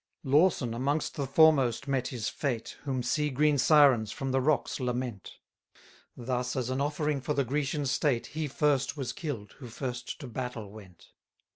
[0.23, 4.79] 21 Lawson amongst the foremost met his fate, Whom sea green Sirens from the rocks
[4.79, 5.37] lament;
[6.17, 10.25] Thus as an offering for the Grecian state, He first was kill'd who first to
[10.27, 11.09] battle went.